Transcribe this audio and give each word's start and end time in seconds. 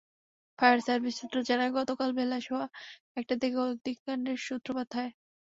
Fire 0.59 0.79
service 0.81 1.15
সূত্র 1.19 1.37
জানায়, 1.49 1.75
গতকাল 1.77 2.09
বেলা 2.17 2.37
সোয়া 2.41 2.65
একটার 3.17 3.37
দিকে 3.41 3.57
অগ্নিকাণ্ডের 3.63 4.37
সূত্রপাত 4.47 4.89
হয়। 4.97 5.11